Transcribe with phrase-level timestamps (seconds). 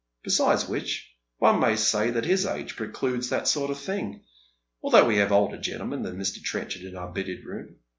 [0.23, 4.23] Besides which, one may say that Lis age precludes that sort of thing,
[4.81, 6.41] although we have older gentlemen than Mr.
[6.41, 7.75] Trenchard in our billiard room.